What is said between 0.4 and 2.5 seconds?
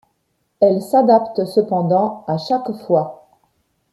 Elle s'adapte cependant à